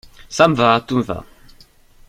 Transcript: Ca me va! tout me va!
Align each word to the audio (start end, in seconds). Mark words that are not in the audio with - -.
Ca 0.37 0.47
me 0.53 0.57
va! 0.61 0.71
tout 0.91 0.97
me 1.01 1.05
va! 1.11 1.21